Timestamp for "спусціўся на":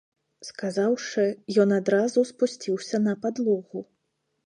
2.33-3.13